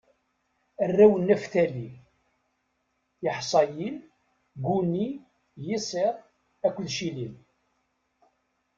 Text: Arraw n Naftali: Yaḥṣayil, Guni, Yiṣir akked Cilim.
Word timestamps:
Arraw 0.83 1.13
n 1.17 1.21
Naftali: 1.27 1.89
Yaḥṣayil, 3.23 3.95
Guni, 4.65 5.07
Yiṣir 5.65 6.13
akked 6.67 6.87
Cilim. 6.97 7.35